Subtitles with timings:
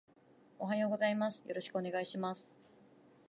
[0.57, 1.43] おはようございます。
[1.45, 2.51] よろしくお願いします